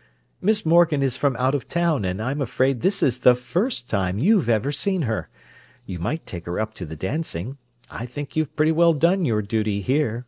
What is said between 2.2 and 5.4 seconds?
I'm afraid this is the first time you've ever seen her.